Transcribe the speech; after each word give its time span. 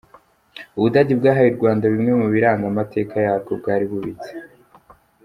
U 0.77 0.79
Budage 0.83 1.13
bwahaye 1.19 1.49
u 1.51 1.57
Rwanda 1.57 1.83
bimwe 1.93 2.11
mu 2.21 2.27
biranga 2.33 2.65
amateka 2.71 3.13
yarwo 3.25 3.51
bwari 3.61 3.85
bubitse 3.91 4.31